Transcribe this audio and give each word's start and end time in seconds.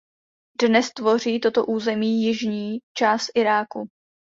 Dnes 0.61 0.89
tvoří 0.93 1.39
toto 1.39 1.65
území 1.65 2.23
jižní 2.23 2.79
část 2.97 3.25
Iráku. 3.35 3.89